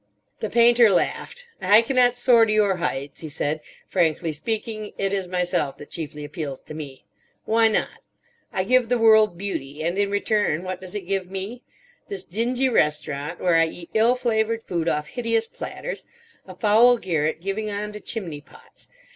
The 0.39 0.49
Painter 0.49 0.89
laughed. 0.89 1.45
"I 1.61 1.83
cannot 1.83 2.15
soar 2.15 2.43
to 2.47 2.51
your 2.51 2.77
heights," 2.77 3.19
he 3.19 3.29
said. 3.29 3.61
"Frankly 3.87 4.33
speaking, 4.33 4.93
it 4.97 5.13
is 5.13 5.27
myself 5.27 5.77
that 5.77 5.91
chiefly 5.91 6.25
appeals 6.25 6.59
to 6.63 6.73
me. 6.73 7.05
Why 7.45 7.67
not? 7.67 8.01
I 8.51 8.63
give 8.63 8.89
the 8.89 8.97
world 8.97 9.37
Beauty, 9.37 9.83
and 9.83 9.99
in 9.99 10.09
return 10.09 10.63
what 10.63 10.81
does 10.81 10.95
it 10.95 11.01
give 11.01 11.29
me? 11.29 11.61
This 12.07 12.23
dingy 12.23 12.67
restaurant, 12.67 13.39
where 13.39 13.53
I 13.53 13.67
eat 13.67 13.91
ill 13.93 14.15
flavoured 14.15 14.63
food 14.63 14.89
off 14.89 15.05
hideous 15.09 15.45
platters, 15.45 16.03
a 16.47 16.55
foul 16.55 16.97
garret 16.97 17.39
giving 17.39 17.69
on 17.69 17.91
to 17.91 17.99
chimney 17.99 18.41
pots. 18.41 18.87